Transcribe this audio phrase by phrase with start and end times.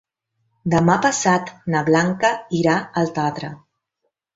[0.75, 3.57] Demà passat na Blanca irà al teatre.